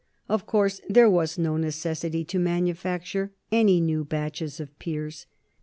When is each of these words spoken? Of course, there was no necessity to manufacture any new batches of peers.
Of 0.27 0.47
course, 0.47 0.81
there 0.89 1.07
was 1.11 1.37
no 1.37 1.57
necessity 1.57 2.25
to 2.25 2.39
manufacture 2.39 3.33
any 3.51 3.79
new 3.79 4.03
batches 4.03 4.59
of 4.59 4.79
peers. 4.79 5.27